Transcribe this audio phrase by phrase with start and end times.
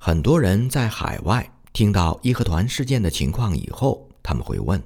[0.00, 4.80] 很多人在海外听到义和团事件的情况以后，他们会问：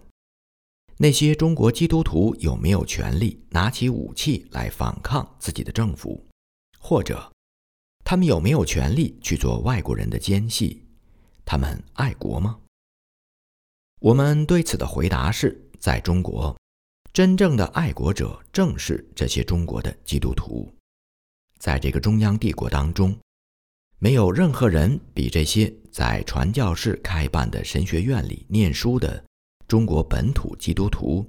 [0.96, 6.26] 那些中国基督徒有没有权利拿起武器来反抗自己的政府？
[6.78, 7.30] 或者，
[8.04, 10.82] 他们有没有权利去做外国人的奸细？
[11.44, 12.58] 他们爱国吗？
[14.00, 16.56] 我们对此的回答是：在中国，
[17.12, 20.72] 真正的爱国者正是这些中国的基督徒。
[21.58, 23.16] 在这个中央帝国当中，
[24.02, 29.24] 没有任何人比这些在传教士开办的神学院里念书的
[29.68, 31.24] 中国本土基督徒，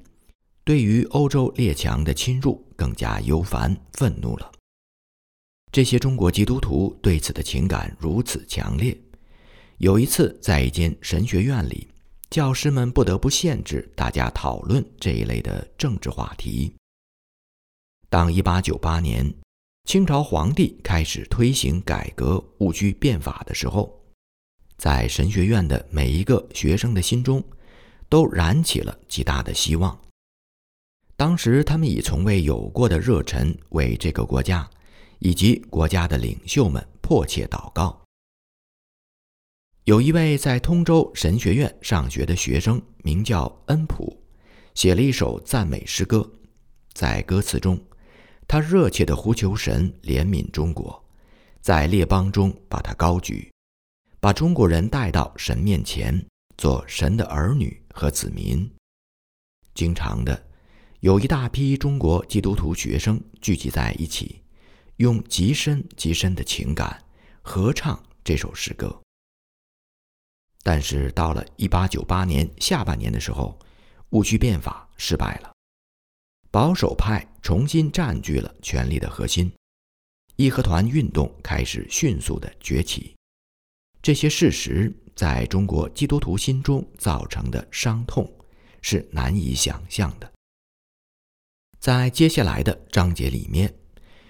[0.64, 4.52] 对于欧洲列强的侵入更加忧烦愤怒了。
[5.72, 9.00] 这些中国基督徒对此的情感如此强烈，
[9.78, 11.88] 有一次在一间神学院里，
[12.32, 16.74] 教师们不得不限制大家讨论这一类的政治话题。
[18.10, 19.43] 当1898年。
[19.86, 24.02] 清朝皇帝开始推行改革戊戌变法的时候，
[24.78, 27.44] 在神学院的每一个学生的心中，
[28.08, 30.00] 都燃起了极大的希望。
[31.18, 34.68] 当时，他们以从未有过的热忱为这个国家
[35.20, 38.02] 以及国家的领袖们迫切祷告。
[39.84, 44.18] 有一位在通州神学院上学的学生，名叫恩普，
[44.74, 46.32] 写了一首赞美诗歌，
[46.94, 47.78] 在歌词中。
[48.48, 51.04] 他热切地呼求神怜悯中国，
[51.62, 53.52] 在列邦中把他高举，
[54.20, 56.26] 把中国人带到神面前，
[56.58, 58.70] 做神的儿女和子民。
[59.74, 60.48] 经常的，
[61.00, 64.42] 有一大批中国基督徒学生聚集在一起，
[64.98, 67.04] 用极深极深的情感
[67.42, 69.02] 合唱这首诗歌。
[70.62, 73.58] 但是到了1898年下半年的时候，
[74.10, 75.53] 戊戌变法失败了。
[76.54, 79.52] 保守派重新占据了权力的核心，
[80.36, 83.16] 义和团运动开始迅速的崛起。
[84.04, 88.32] 这些事实在中国基督徒心中造成的伤痛
[88.84, 90.32] 是难以想象的。
[91.80, 93.74] 在接下来的章节里面，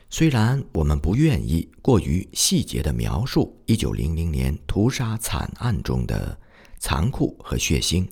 [0.10, 6.40] 虽然我们不愿意过于细节的描述1900年屠杀惨案中的
[6.80, 8.08] 残酷和血腥。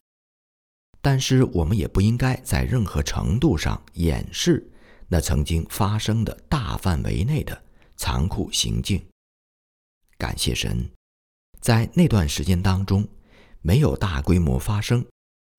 [1.02, 4.72] 但是我们也不应该在任何程度上掩饰
[5.08, 7.60] 那曾经发生的大范围内的
[7.98, 9.04] 残酷行径。
[10.18, 10.88] 感谢神，
[11.60, 13.08] 在那段时间当中，
[13.62, 15.04] 没有大规模发生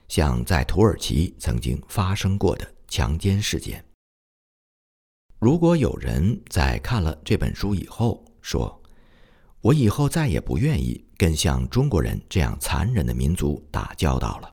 [0.09, 3.85] 像在土耳其曾经发生过的强奸事件。
[5.41, 8.81] 如果有人在看了这本书以后说
[9.61, 14.53] ：“我以后再也不愿意跟像中国人这样残忍的民族打交道了。”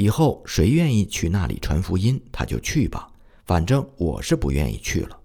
[0.00, 3.10] 以后谁愿意去那里传福音，他就去吧。
[3.44, 5.20] 反正我是不愿意去了。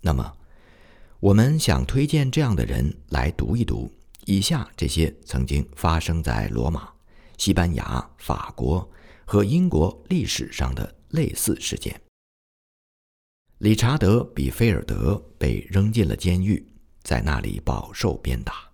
[0.00, 0.32] 那么，
[1.18, 3.92] 我们想推荐这样的人来读一读
[4.24, 6.88] 以下这些曾经发生在罗马、
[7.38, 8.88] 西班牙、法国
[9.24, 12.00] 和英国历史上的类似事件。
[13.58, 16.64] 理查德·比菲尔德被扔进了监狱，
[17.02, 18.70] 在那里饱受鞭打，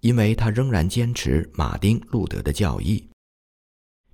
[0.00, 3.08] 因为他仍然坚持马丁·路德的教义。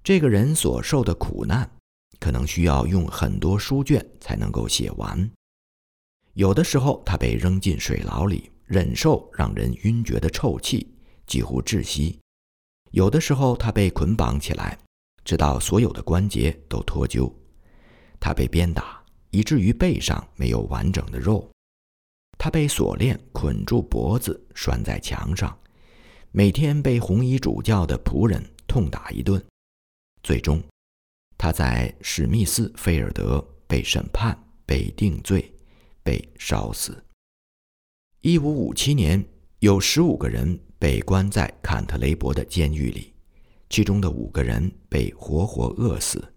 [0.03, 1.71] 这个人所受的苦难，
[2.19, 5.31] 可能需要用很多书卷才能够写完。
[6.35, 10.95] 有的时候，他被扔进水牢里，忍受让人晕厥的臭气，
[11.27, 12.19] 几乎窒息；
[12.93, 14.79] 有的时候，他被捆绑起来，
[15.23, 17.31] 直到所有的关节都脱臼。
[18.19, 21.47] 他被鞭打，以至于背上没有完整的肉。
[22.39, 25.55] 他被锁链捆住脖子，拴在墙上，
[26.31, 29.43] 每天被红衣主教的仆人痛打一顿。
[30.23, 30.63] 最终，
[31.39, 35.53] 他在史密斯菲尔德被审判、被定罪、
[36.03, 37.03] 被烧死。
[38.21, 39.25] 一五五七年，
[39.61, 43.15] 有十五个人被关在坎特雷伯的监狱里，
[43.71, 46.35] 其中的五个人被活活饿死。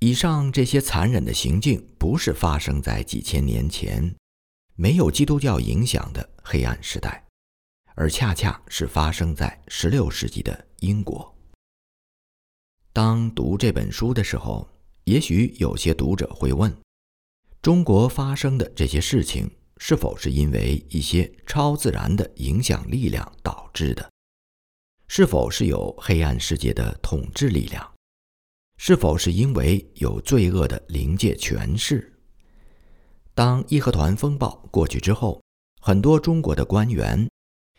[0.00, 4.14] 以上这些残忍的行径，不是发生在几千年前
[4.74, 7.26] 没有基督教影响的黑暗时代，
[7.94, 11.34] 而恰恰是发生在十六世纪的英国。
[12.92, 14.68] 当读这本书的时候，
[15.04, 16.76] 也许有些读者会问：
[17.62, 24.10] 中国发生的这些事情，是否是因为一些超自然的影响力量导致的？
[25.06, 27.88] 是否是有黑暗世界的统治力量？
[28.76, 32.12] 是否是因为有罪恶的灵界权势？
[33.34, 35.40] 当义和团风暴过去之后，
[35.80, 37.28] 很多中国的官员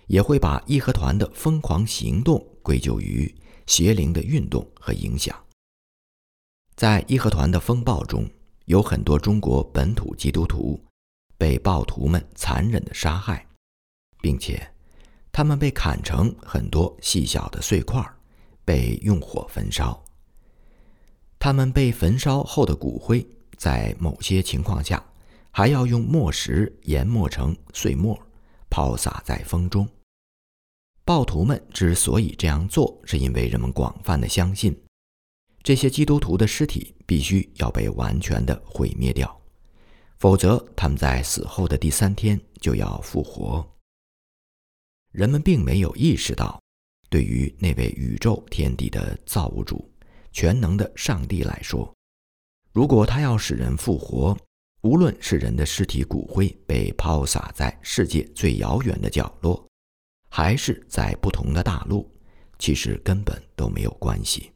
[0.07, 3.33] 也会把义和团的疯狂行动归咎于。
[3.71, 5.33] 邪灵的运动和影响，
[6.75, 8.29] 在义和团的风暴中，
[8.65, 10.77] 有很多中国本土基督徒
[11.37, 13.47] 被暴徒们残忍的杀害，
[14.19, 14.69] 并且
[15.31, 18.05] 他们被砍成很多细小的碎块，
[18.65, 20.03] 被用火焚烧。
[21.39, 23.25] 他们被焚烧后的骨灰，
[23.55, 25.01] 在某些情况下，
[25.49, 28.21] 还要用磨石研磨成碎末，
[28.69, 29.87] 抛洒在风中。
[31.11, 34.73] 暴徒们之所以这样做，是因为人们广泛的相信，
[35.61, 39.41] 这些基督徒的尸体必须要被完全的毁灭掉，
[40.19, 43.69] 否则他们在死后的第三天就要复活。
[45.11, 46.57] 人们并没有意识到，
[47.09, 49.93] 对于那位宇宙天地的造物主、
[50.31, 51.93] 全能的上帝来说，
[52.71, 54.37] 如果他要使人复活，
[54.83, 59.67] 无论是人的尸体骨灰被抛洒在世界最遥远的角落，
[60.33, 62.09] 还是在不同的大陆，
[62.57, 64.49] 其实根本都没有关系。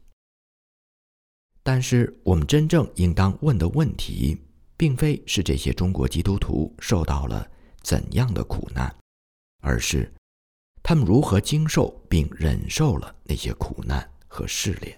[1.62, 4.40] 但是，我们真正应当问的问题，
[4.74, 7.46] 并非是这些中国基督徒受到了
[7.82, 8.92] 怎样的苦难，
[9.60, 10.10] 而是。
[10.82, 14.96] 他们如何经受并忍受了那些苦难和试炼？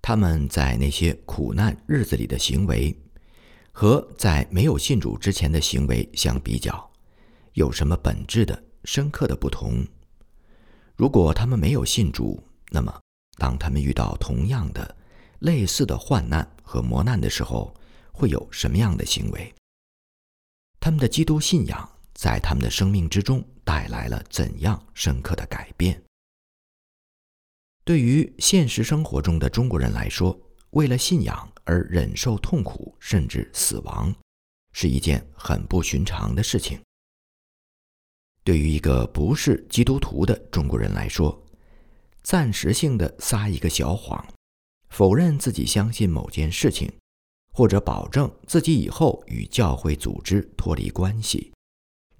[0.00, 2.96] 他们在那些苦难日子里的行为，
[3.72, 6.88] 和在没有信主之前的行为相比较，
[7.54, 9.86] 有什么本质的、深刻的不同？
[10.96, 12.98] 如果他们没有信主，那么
[13.36, 14.96] 当他们遇到同样的、
[15.40, 17.74] 类似的患难和磨难的时候，
[18.12, 19.54] 会有什么样的行为？
[20.80, 23.44] 他们的基督信仰在他们的生命之中。
[23.66, 26.00] 带来了怎样深刻的改变？
[27.82, 30.40] 对于现实生活中的中国人来说，
[30.70, 34.14] 为了信仰而忍受痛苦甚至死亡，
[34.72, 36.80] 是一件很不寻常的事情。
[38.46, 41.36] 对于一个不是基督徒的中国人来说，
[42.22, 44.24] 暂时性的撒一个小谎，
[44.88, 46.88] 否认自己相信某件事情，
[47.52, 51.52] 或者保证自己以后与教会组织脱离关系，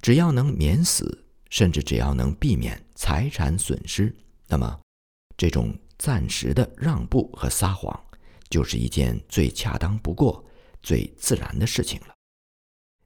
[0.02, 1.22] 只要能免死。
[1.48, 4.12] 甚至只要能避免财产损失，
[4.48, 4.80] 那么
[5.36, 7.98] 这种暂时的让步和撒谎，
[8.50, 10.44] 就是一件最恰当不过、
[10.82, 12.08] 最自然的事情了。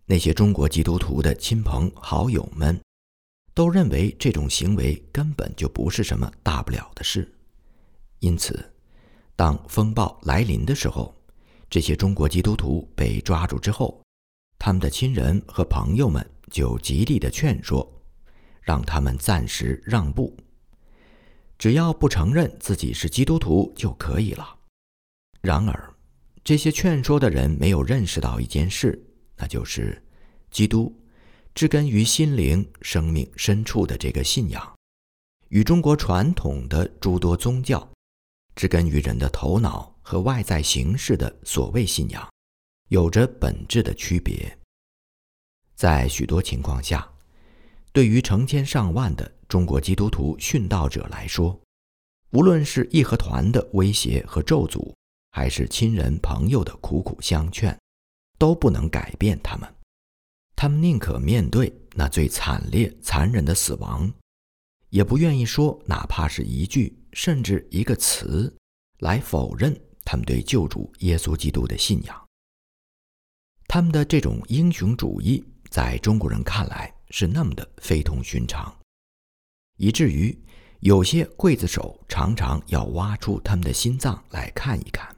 [0.07, 2.81] 那些中国基督徒的亲朋好友们
[3.61, 7.31] 都认为这种行为根本就不是什么大不了的事，
[8.21, 8.59] 因此，
[9.37, 11.15] 当风暴来临的时候，
[11.69, 14.03] 这些中国基督徒被抓住之后，
[14.59, 17.87] 他们的亲人和朋友们就极力的劝说。
[18.63, 20.35] 让他们暂时让步，
[21.59, 24.57] 只要不承认自己是基督徒就可以了。
[25.43, 25.95] 然而，
[26.43, 28.99] 这些劝说的人没有认识到一件事，
[29.37, 30.03] 那就是
[30.51, 30.99] 基督
[31.61, 34.75] 植根于心灵生命深处的这个信仰，
[35.51, 37.87] 与中国传统的诸多宗教
[38.55, 42.27] 植根于人的头脑和外在形式的所谓信仰，
[42.89, 44.59] 有着本质的区别。
[45.75, 47.07] 在许多情况下。
[47.93, 51.61] 对于成千上万的中国基督徒殉道者来说，
[52.31, 54.95] 无论是义和团的威胁和咒诅，
[55.33, 57.79] 还是亲人朋友的苦苦相劝，
[58.39, 59.71] 都不能改变他们。
[60.63, 64.13] 他们宁可面对那最惨烈、残忍的死亡，
[64.91, 68.55] 也不愿意说哪怕是一句甚至一个词，
[68.99, 69.75] 来否认
[70.05, 72.29] 他们对救主耶稣基督的信仰。
[73.69, 78.71] 他们的这种英雄主义，在中国人看来，是那么的非同寻常，
[79.79, 80.39] 以至于
[80.81, 85.09] 有些刽子手常常要挖出他们的心脏来看一看，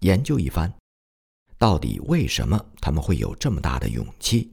[0.00, 0.74] 研究一番，
[1.56, 4.52] 到底为什么他们会有这么大的勇气。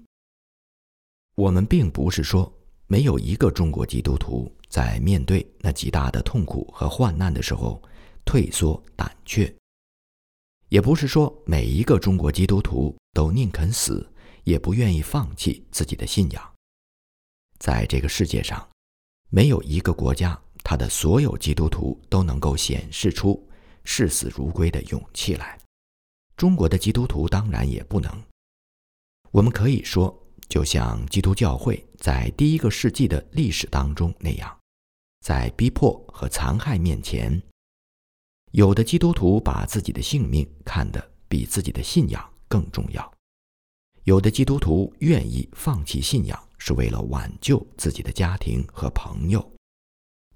[1.35, 2.51] 我们并不是说
[2.87, 7.81] 没有一个中国基督徒在面对那极大的痛苦和患难的时候
[8.23, 9.53] 退缩胆怯，
[10.69, 14.09] 也不是说每一个中国基督徒都宁肯死
[14.45, 16.53] 也不愿意放弃自己的信仰。
[17.59, 18.67] 在这个世界上，
[19.29, 23.45] 没有一个国家，他的所有基督徒都能够显示出
[23.83, 25.59] 视死如归的勇气来。
[26.37, 28.23] 中国的基督徒当然也不能。
[29.31, 34.57] 我们可以说，就像基督教会在第一个世纪的历史当中那样，
[35.21, 37.41] 在逼迫和残害面前，
[38.51, 43.13] 有的基督徒把自己的性命看得比自己的信仰更重要，
[44.03, 46.39] 有的基督徒愿意放弃信仰。
[46.57, 49.51] 是为了挽救自己的家庭和朋友，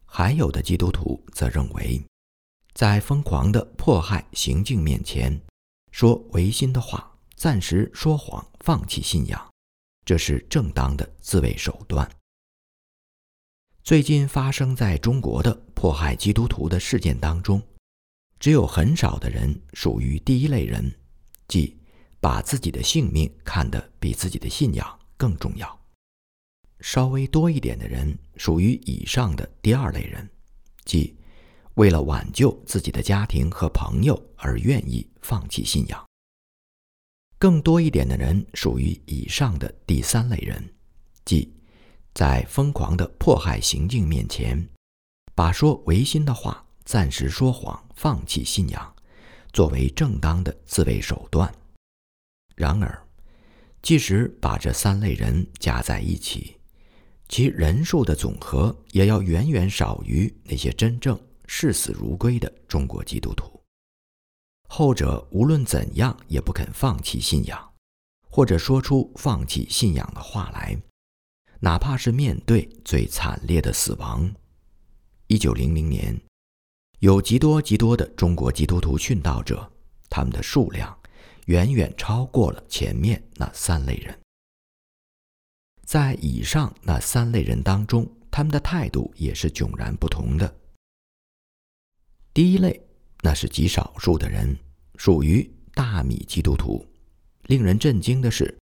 [0.05, 1.99] 还有的基督徒则认为，
[2.75, 5.41] 在疯狂的迫害行径面前，
[5.91, 9.48] 说违心的话，暂时说谎，放弃信仰，
[10.09, 12.09] 这是正当的自卫手段。
[13.83, 17.61] 最近发生在中国的迫害基督徒的事件当中，
[18.39, 20.91] 只有很少的人属于第一类人，
[21.47, 21.77] 即
[22.19, 25.79] 把自己的性命看得比自己的信仰更重要。
[26.79, 30.27] 稍微多一点的人属于以上的第二类人，
[30.85, 31.15] 即
[31.75, 36.03] 为了挽救自己的家庭和朋友而愿意放弃信仰；
[37.39, 40.61] 更多一点的人属于以上的第三类人，
[41.23, 41.49] 即
[42.13, 44.67] 在疯狂的迫害行径面前，
[45.33, 48.93] 把说违心的话、暂时说谎、放弃信仰，
[49.53, 51.49] 作为正当的自卫手段。
[52.57, 53.07] 然而，
[53.81, 56.57] 即使把这三类人加在一起，
[57.29, 61.17] 其人数的总和也要远远少于那些真正
[61.47, 63.58] 视死如归的中国基督徒。
[64.71, 67.73] 后者无论怎样也不肯放弃信仰，
[68.29, 70.79] 或者说出放弃信仰的话来，
[71.59, 74.31] 哪怕是面对最惨烈的死亡。
[75.25, 76.21] 一九零零年，
[76.99, 79.69] 有极多极多的中国基督徒殉道者，
[80.07, 80.97] 他们的数量
[81.47, 84.17] 远远超过了前面那三类人。
[85.83, 90.55] 在以上那三类人当中，他们的态度也是迥然不同的。
[92.31, 92.79] 第一类，
[93.21, 94.57] 那是极少数的人，
[94.95, 96.85] 属于大米基督徒。
[97.47, 98.57] 令人震惊的是，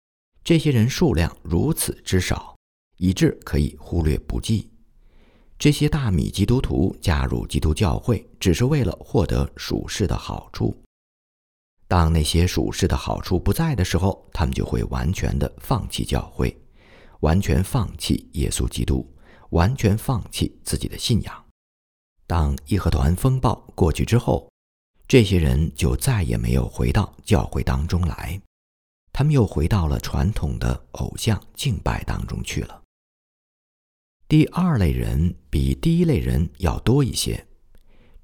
[0.45, 2.57] 这些人数量如此之少，
[2.99, 4.69] 以致可以忽略不计。
[5.59, 10.77] 这些大米基督徒加入基督教会，只是为了获得属世的好处。
[11.87, 16.57] 当那些属世的好处不在的时候，他们就会完全的放弃教会。
[17.21, 19.09] 完全放弃耶稣基督，
[19.51, 21.42] 完全放弃自己的信仰。
[22.27, 24.51] 当义和团风暴过去之后，
[25.07, 28.41] 这些人就再也没有回到教会当中来，
[29.13, 32.83] 他们又回到了传统的偶像敬拜当中去了。
[34.29, 37.47] 第二类人比第一类人要多一些，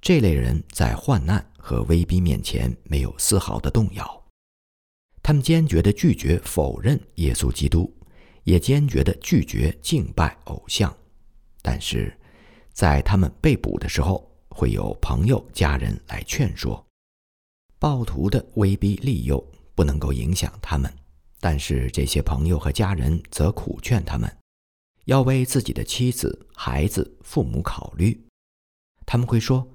[0.00, 4.24] 这类人在患难和威逼面前没有丝毫的动摇，
[5.22, 7.94] 他们坚决地拒绝否认耶稣基督。
[8.44, 10.96] 也坚决地拒绝敬拜偶像，
[11.60, 12.18] 但是，
[12.78, 16.86] 在他们被捕的时候，会有朋友、家人来劝说。
[17.76, 19.44] 暴徒的威逼利诱
[19.74, 20.88] 不能够影响他们，
[21.40, 24.32] 但是这些朋友和家人则苦劝他们，
[25.06, 28.16] 要为自己的妻子、孩子、父母考虑。
[29.04, 29.68] 他们会说：“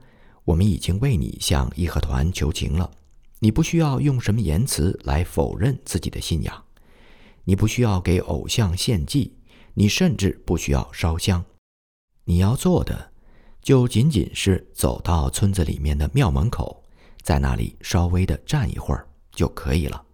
[0.45, 2.89] 我们已经为你向义和团求情了，
[3.39, 6.63] 你不需要用什么言辞来否认自己的信仰。”
[7.43, 9.35] 你不需要给偶像献祭，
[9.73, 11.43] 你甚至不需要烧香，
[12.25, 13.11] 你要做的
[13.61, 16.83] 就仅仅是走到村子里面的庙门口，
[17.21, 20.05] 在那里稍微的站一会儿就可以了。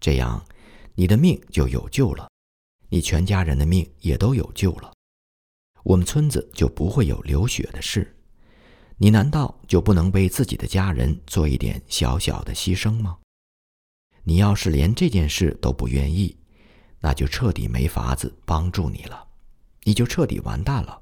[0.00, 0.44] 这样，
[0.94, 2.28] 你的命就有救了，
[2.88, 4.92] 你全家人的命也都有救了。
[5.84, 8.16] 我们村子就不会有流血的事。
[8.98, 13.18] 你难道就不能为自己的家人做一点小小的牺牲吗？
[14.22, 16.36] 你要是连这件事都不愿意，
[17.00, 19.26] 那就彻底没法子帮助你了，
[19.82, 21.01] 你就彻底完蛋了，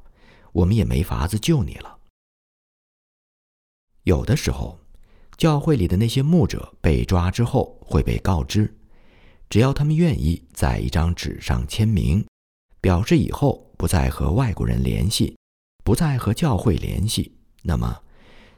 [0.52, 1.99] 我们也没法子救你了。
[4.04, 4.78] 有的时候，
[5.37, 8.75] 教会里的那些牧者被抓之后会被告知，
[9.49, 12.25] 只要他们愿意在一张纸上签名，
[12.80, 15.37] 表示以后不再和外国人联系，
[15.85, 18.02] 不再和教会联系，那么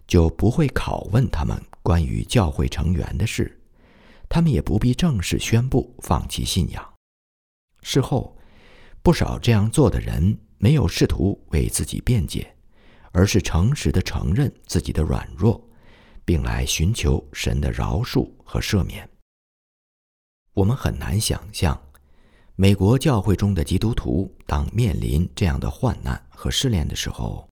[0.06, 3.61] 就不会拷问他们关于教会成员的事，
[4.28, 6.94] 他们也不必正式宣布放弃信仰。
[7.82, 8.37] 事后，
[9.02, 12.54] 不少这样做的人没有试图为自己辩解，
[13.11, 15.61] 而是诚实的承认自己的软弱，
[16.25, 19.11] 并来寻求神的饶恕和赦免。
[20.54, 21.76] 我们很难想象，
[22.54, 27.49] 美国教会中的基督徒当面临这样的患难和试炼的时候，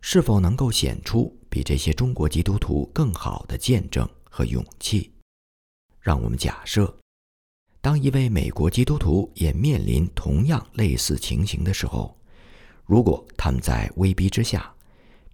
[0.00, 5.12] 是否能够显出比这些中国基督徒更好的见证和勇气。
[5.98, 6.96] 让我们假设。
[7.80, 12.16] 当一位美国基督徒也面临同样类似情形的时候，
[12.86, 14.72] 如果他们在威逼之下，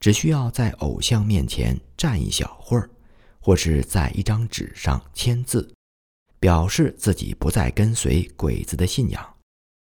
[0.01, 2.91] 只需要在偶像面前站一小会儿，
[3.41, 5.73] 或是在一张纸上签字，
[6.41, 9.35] 表示自己不再跟随鬼子的信仰，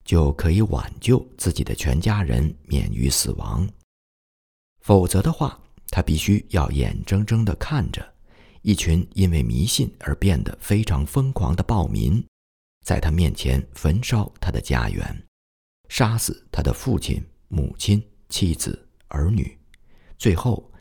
[0.04, 3.66] 就可以挽救自己的全家人免于死亡。
[4.80, 5.58] 否则的话，
[5.90, 8.14] 他必须要眼睁睁地看着
[8.62, 12.22] 一群因为迷信而变得非常疯狂的暴民。
[12.84, 15.26] 在他面前焚烧他的家园，
[15.88, 19.58] 杀死他的父亲、母亲、妻子、儿女，
[20.16, 20.72] 最后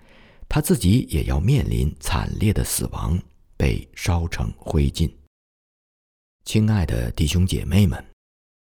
[0.47, 3.19] 他自己也要面临惨烈的死亡，
[3.57, 5.11] 被烧成灰烬。
[6.45, 8.05] 亲爱的弟兄姐妹们，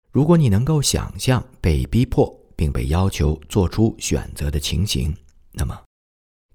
[0.09, 5.13] 如果你能够想象被逼迫并被要求做出选择的情形，
[5.51, 5.77] 那么，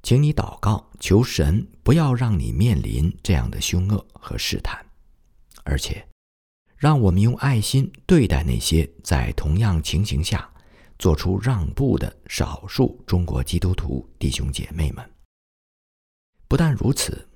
[0.02, 4.84] 请你祷告，求神不要让你面临这样的凶恶和试探，
[5.64, 6.06] 而且。
[6.78, 10.46] 让我们用爱心对待那些在同样情形下
[10.98, 15.10] 做出让步的少数中国基督徒弟兄姐妹们。
[16.48, 17.26] 不但如此，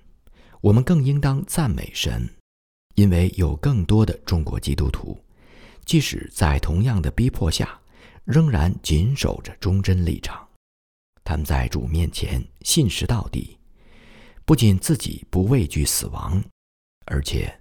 [0.60, 2.28] 我们更应当赞美神，
[2.94, 5.18] 因为有更多的中国基督徒，
[5.84, 7.80] 即使在同样的逼迫下，
[8.24, 10.48] 仍然谨守着忠贞立场。
[11.24, 13.58] 他们在主面前信实到底，
[14.44, 16.42] 不仅自己不畏惧死亡，
[17.06, 17.60] 而且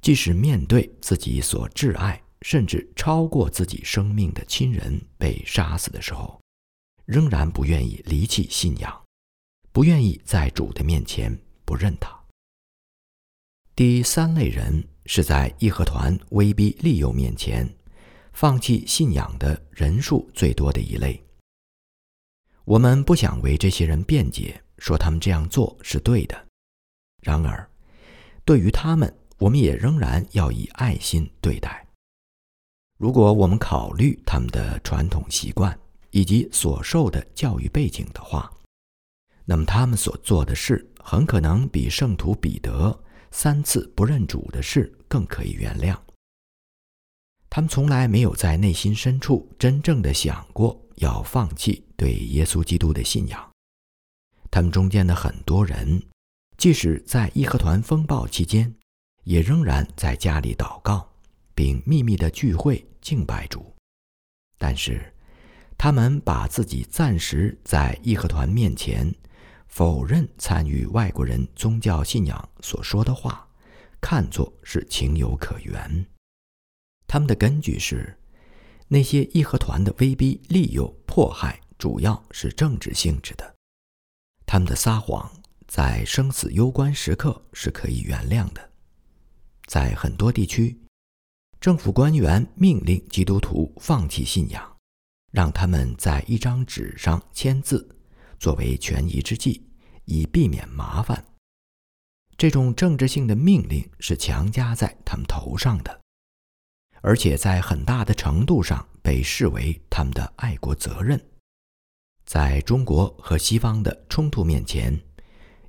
[0.00, 6.38] 即使面对自己所挚爱甚至超过自己生命的亲人被杀死的时候，
[7.06, 9.02] 仍然不愿意离弃信仰，
[9.72, 11.34] 不愿意在主的面前
[11.64, 12.14] 不认他。
[13.74, 17.66] 第三类人是在义和团威逼利诱面前
[18.34, 21.18] 放弃信仰的人数最多的一类。
[22.66, 26.46] 我们不想为这些人辩解，说他们这样做是对的。
[27.22, 27.66] 然而，
[28.44, 31.83] 对于他们，我们也仍然要以爱心对待。
[33.04, 35.78] 如果我们考虑他们的传统习惯
[36.10, 38.50] 以及所受的教育背景的话，
[39.44, 42.98] 那么他们所做的事很可能比圣徒彼得
[43.30, 45.94] 三次不认主的事更可以原谅。
[47.50, 50.80] 他们从来没有在内心深处真正的想过。
[50.96, 53.50] 要放弃对耶稣基督的信仰。
[54.50, 56.00] 他们中间的很多人，
[56.56, 58.74] 即使在义和团风暴期间，
[59.24, 61.06] 也仍然在家里祷告，
[61.54, 63.72] 并秘密的聚会敬拜主。
[64.58, 65.14] 但是，
[65.78, 69.14] 他们把自己暂时在义和团面前
[69.68, 73.48] 否认参与外国人宗教信仰所说的话，
[74.00, 76.04] 看作是情有可原。
[77.06, 78.18] 他们的根据是。
[78.86, 83.54] 那些义和团的威逼利诱、迫害，主要是政治性质的。
[84.44, 85.32] 他们的撒谎
[85.66, 88.70] 在生死攸关时刻是可以原谅的。
[89.64, 90.78] 在很多地区，
[91.64, 94.76] 政府官员命令基督徒放弃信仰，
[95.32, 97.96] 让他们在一张纸上签字，
[98.38, 99.66] 作为权宜之计，
[100.04, 101.24] 以避免麻烦。
[102.36, 106.00] 这种政治性的命令是强加在他们头上的。
[107.00, 111.18] 而且在很大的程度上被视为他们的爱国责任，
[112.26, 115.00] 在中国和西方的冲突面前，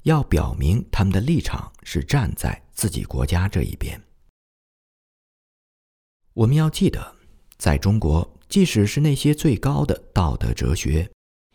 [0.03, 3.97] 要表明他们的立场是站在自己国家这一边。
[6.35, 7.15] 我们要记得，
[7.57, 11.09] 在中国，即使是那些最高的道德哲学，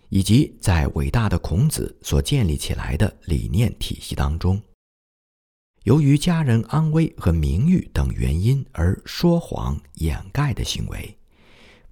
[0.09, 4.59] 以及在伟大的孔子所建立起来的理念体系当中。
[5.83, 11.15] 由于家人安危和名誉等原因而说谎掩盖的行为，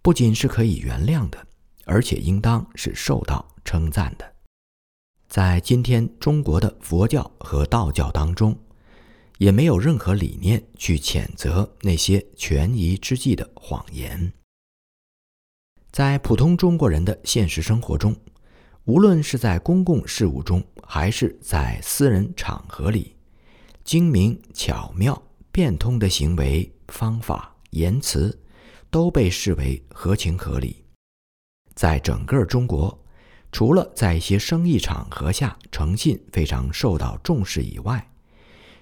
[0.01, 1.47] 不仅是可以原谅的，
[1.85, 4.33] 而且应当是受到称赞的。
[5.29, 8.59] 在今天中国的佛教和道教当中，
[9.39, 14.33] 也没有任何理念去谴责那些权宜之计的谎言。
[15.91, 18.15] 在普通中国人的现实生活中，
[18.85, 23.17] 无论是在公共事务中，还是在私人场合里，
[23.85, 25.21] 精明巧妙、
[25.51, 28.39] 变通的行为方法、言辞，
[28.91, 30.85] 都被视为合情合理。
[31.75, 32.99] 在整个中国，
[33.53, 38.05] 除了在一些生意场合下诚信非常受到重视以外，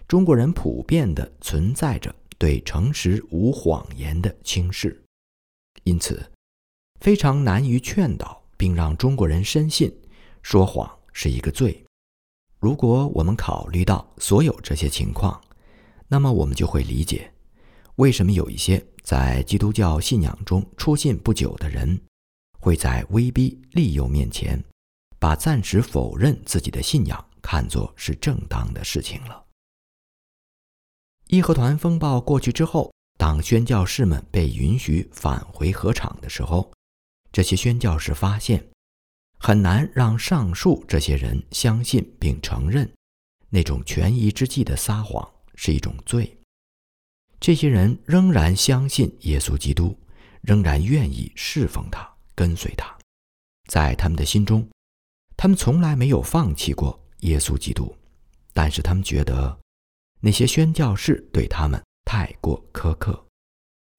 [0.09, 5.03] 中国人普遍的存在着对诚实无谎言的轻视，
[5.83, 6.31] 因此
[7.01, 9.93] 非常难于劝导并让中国人深信
[10.43, 11.85] 说谎是一个罪。
[12.61, 15.41] 如果我们考虑到所有这些情况，
[16.07, 17.33] 那么我们就会理解，
[17.97, 22.01] 为什么有一些在基督教信仰中出信不久的人，
[22.61, 24.63] 会在威逼利诱面前，
[25.19, 29.46] 把暂时否认自己的信仰看作是正当的事情了。
[31.29, 36.73] 义和团风暴过去之后，当宣教士们被允许返回河场的时候，
[37.33, 38.67] 这些宣教士发现。
[39.39, 42.91] 很难让上述这些人相信并承认，
[43.51, 46.37] 那种权宜之计的撒谎是一种罪。
[47.39, 49.95] 这些人仍然相信耶稣基督，
[50.41, 52.97] 仍然愿意侍奉他、跟随他。
[53.69, 54.67] 在他们的心中，
[55.37, 57.95] 他们从来没有放弃过耶稣基督，
[58.55, 59.57] 但是他们觉得
[60.21, 63.27] 那些宣教士对他们太过苛刻。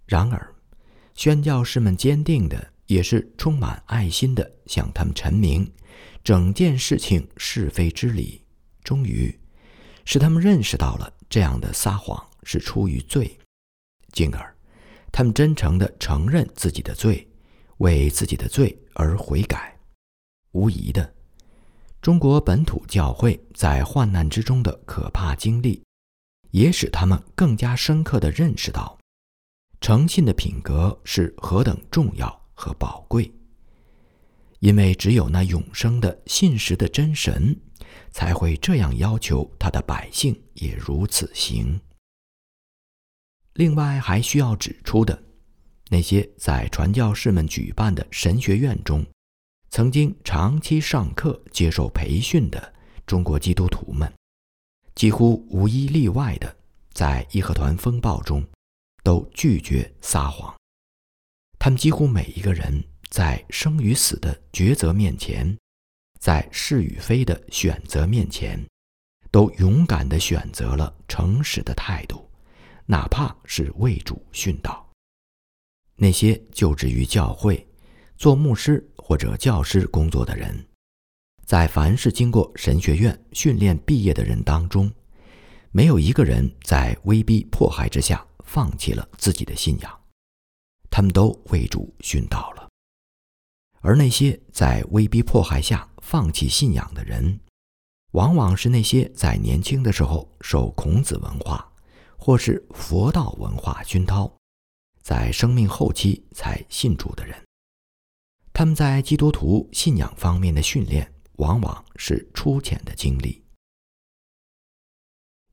[0.05, 0.55] 然而，
[1.13, 2.73] 宣教士们坚定的。
[2.87, 5.69] 也是充满爱心的，向他们陈明
[6.23, 8.41] 整件事情是非之理，
[8.81, 9.37] 终于
[10.05, 13.37] 使他们认识到了这样的撒谎是出于罪，
[14.13, 14.55] 进而
[15.11, 17.29] 他们真诚地承认自己的罪，
[17.79, 19.77] 为自己的罪而悔改。
[20.53, 21.13] 无疑的，
[22.01, 25.83] 中国本土教会在患难之中的可怕经历，
[26.51, 28.97] 也使他们更加深刻地认识到
[29.81, 33.31] 诚信的品格是何等重要和宝贵。
[34.59, 37.55] 因为只有那永生的信实的真神，
[38.09, 41.79] 才会这样要求他的百姓也如此行。
[43.53, 45.23] 另外，还需要指出的，
[45.89, 49.05] 那些在传教士们举办的神学院中，
[49.69, 52.73] 曾经长期上课、接受培训的
[53.05, 54.11] 中国基督徒们，
[54.97, 56.57] 几乎无一例外的，
[56.91, 58.43] 在义和团风暴中，
[59.03, 60.57] 都拒绝撒谎。
[61.59, 62.83] 他们几乎每一个人。
[63.09, 65.57] 在生与死的抉择面前，
[66.19, 68.61] 在是与非的选择面前，
[69.31, 72.29] 都勇敢地选择了诚实的态度，
[72.85, 74.85] 哪怕是为主殉道。
[75.95, 77.65] 那些就职于教会、
[78.17, 80.66] 做牧师或者教师工作的人，
[81.47, 84.91] 在凡是经过神学院训练毕业的人当中，
[85.71, 89.99] 没有一个人在威逼迫害之下放弃了自己的信仰，
[90.89, 92.67] 他们都为主殉道了。
[93.79, 97.39] 而那些在威逼迫害下放弃信仰的人，
[98.11, 101.65] 往往是那些在年轻的时候受孔子文化
[102.17, 104.29] 或是佛道文化熏陶，
[105.01, 107.41] 在生命后期才信主的人。
[108.51, 113.43] 他们在基督徒信仰方面的训练，往往是粗浅的经历。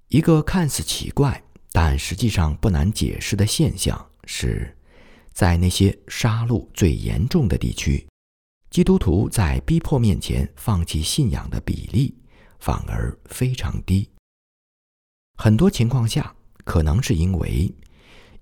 [0.08, 1.42] 一个看似奇怪，
[1.72, 4.76] 但实际上不难解释的现象是，
[5.32, 8.06] 在那些杀戮最严重的地区。
[8.70, 12.12] 基督徒在逼迫面前放弃信仰的比例
[12.58, 14.08] 反而非常低。
[15.36, 17.72] 很多情况下，可能是因为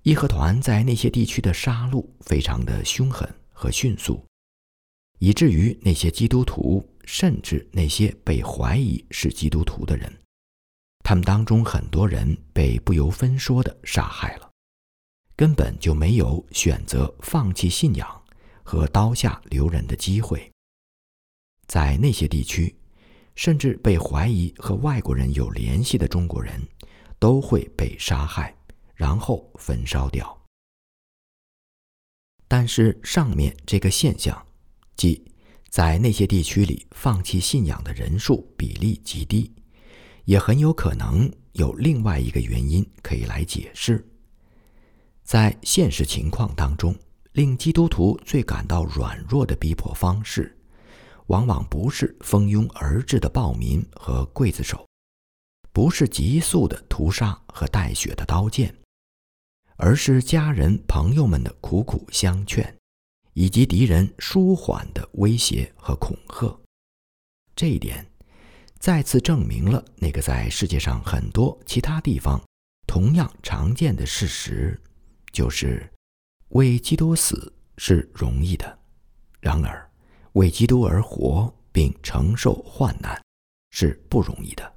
[0.02, 4.22] 义和团在那些地区的杀戮非常的凶狠和迅速，
[5.18, 10.12] 以至于那些基督徒，甚至那些被怀疑是基督徒的人，
[11.04, 14.50] 他们当中很多人被不由分说的杀害了，
[15.36, 18.22] 根本就没有选择放弃信仰。
[18.64, 20.50] 和刀下留人的机会，
[21.66, 22.74] 在那些地区，
[23.34, 26.64] 甚至被怀疑和外国人有联系的中国人，
[27.18, 28.56] 都会被杀害，
[28.94, 30.42] 然后焚烧掉。
[32.46, 34.46] 但是上面这个现象，
[34.94, 35.31] 即
[35.72, 39.50] 在那些地区里放弃信仰的人数比例极低，
[40.26, 44.06] 也很有可能有另外一个原因可以来解释。
[45.24, 46.94] 在现实情况当中。
[47.32, 50.54] 令基督徒最感到软弱的逼迫方式，
[51.28, 54.86] 往往不是蜂拥而至的暴民和刽子手，
[55.72, 58.74] 不是急速的屠杀和带血的刀剑，
[59.76, 62.76] 而是家人朋友们的苦苦相劝，
[63.34, 66.60] 以及敌人舒缓的威胁和恐吓。
[67.54, 68.06] 这一点，
[68.78, 72.42] 再次证明了那个在世界上很多其他地方
[72.86, 74.80] 同样常见的事实，
[75.32, 75.88] 就是。
[76.54, 78.78] 为基督死是容易的，
[79.40, 79.90] 然而
[80.32, 83.18] 为基督而活并承受患难
[83.70, 84.74] 是不容易的。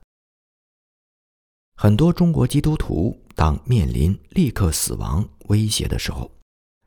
[1.76, 6.32] 很多中国基督徒当面临立刻死亡威胁的时候，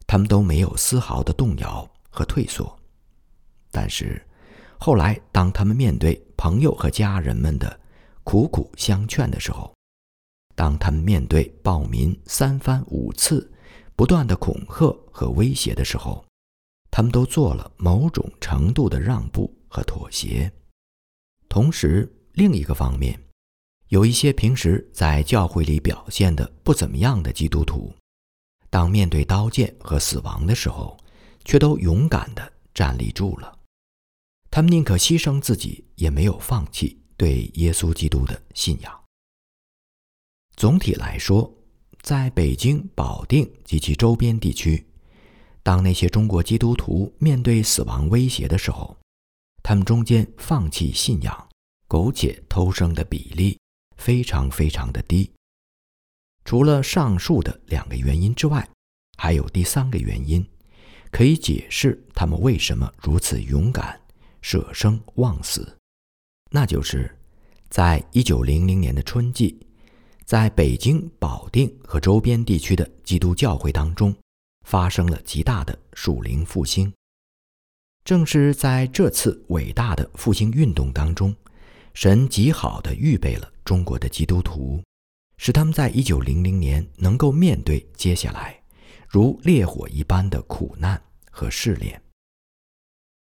[0.08, 2.76] 他们都没有丝毫的动摇和退缩。
[3.70, 4.20] 但是
[4.76, 7.78] 后来，当他们面对朋友和家人们的
[8.24, 9.72] 苦苦相劝的时候，
[10.56, 13.48] 当他们面对暴民三番五次。
[13.98, 16.24] 不断的恐吓和威胁的时候，
[16.88, 20.48] 他们都做了某种程度的让步和妥协。
[21.48, 23.20] 同时，另一个方面，
[23.88, 27.92] 有一些平时在教会里表现的不怎么样的基督徒，
[28.70, 30.96] 当面对刀剑和死亡的时候，
[31.44, 33.59] 却都勇敢地站立住了。
[34.50, 39.04] 他们宁可牺牲自己，也没有放弃对耶稣基督的信仰。
[40.57, 41.54] 总体来说。
[42.00, 44.87] 在北京、保定及其周边地区，
[45.64, 48.96] 当那些中国基督徒面对死亡威胁的时候，
[49.64, 51.48] 他们中间放弃信仰、
[51.88, 53.59] 苟且偷生的比例
[53.96, 55.31] 非常非常的低。
[56.48, 58.66] 除了上述的两个原因之外，
[59.18, 60.42] 还有第三个原因，
[61.11, 64.00] 可以解释他们为什么如此勇敢、
[64.40, 65.76] 舍生忘死，
[66.50, 67.14] 那就是
[67.68, 69.61] 在一九零零年的春季。
[70.24, 74.16] 在北京、保定和周边地区的基督教会当中，
[74.66, 76.90] 发生了极大的属灵复兴。
[78.04, 81.37] 正是在这次伟大的复兴运动当中，
[81.92, 84.82] 神极好的预备了中国的基督徒，
[85.38, 88.61] 使他们在一九零零年能够面对接下来
[89.09, 91.98] 如烈火一般的苦难和试炼。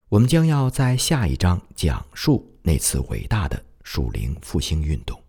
[0.08, 5.25] 我们将要在下一章讲述那次伟大的属灵复兴运动。